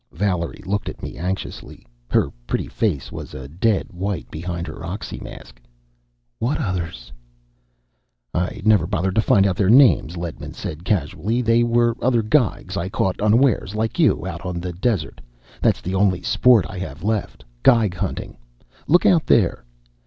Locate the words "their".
9.57-9.69